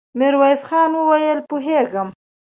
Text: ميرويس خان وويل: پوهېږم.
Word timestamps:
ميرويس 0.19 0.61
خان 0.69 0.91
وويل: 0.97 1.39
پوهېږم. 1.49 2.07